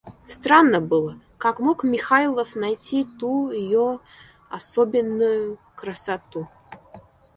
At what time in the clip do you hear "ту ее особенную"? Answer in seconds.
3.19-5.59